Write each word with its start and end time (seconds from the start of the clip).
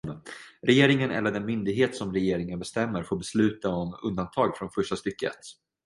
Regeringen 0.61 1.11
eller 1.11 1.31
den 1.31 1.45
myndighet 1.45 1.95
som 1.95 2.13
regeringen 2.13 2.59
bestämmer 2.59 3.03
får 3.03 3.17
besluta 3.17 3.69
om 3.69 3.95
undantag 4.03 4.57
från 4.57 4.69
första 4.69 4.95
stycket. 4.95 5.33